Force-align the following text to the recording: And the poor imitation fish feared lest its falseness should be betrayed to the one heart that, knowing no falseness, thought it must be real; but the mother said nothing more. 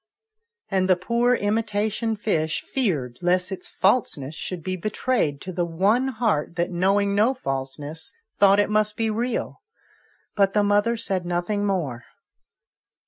And 0.71 0.89
the 0.89 0.95
poor 0.95 1.35
imitation 1.35 2.15
fish 2.15 2.61
feared 2.63 3.19
lest 3.21 3.51
its 3.51 3.69
falseness 3.69 4.33
should 4.33 4.63
be 4.63 4.75
betrayed 4.75 5.39
to 5.41 5.53
the 5.53 5.63
one 5.63 6.07
heart 6.07 6.55
that, 6.55 6.71
knowing 6.71 7.13
no 7.13 7.35
falseness, 7.35 8.09
thought 8.39 8.59
it 8.59 8.71
must 8.71 8.97
be 8.97 9.11
real; 9.11 9.61
but 10.35 10.53
the 10.53 10.63
mother 10.63 10.97
said 10.97 11.23
nothing 11.23 11.67
more. 11.67 12.05